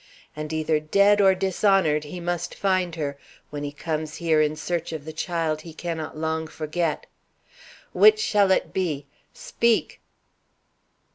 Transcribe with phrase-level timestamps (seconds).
[0.35, 3.19] And either dead or dishonored he must find her,
[3.51, 7.05] when he comes here in search of the child he cannot long forget.
[7.93, 9.05] Which shall it be?
[9.31, 10.01] Speak!"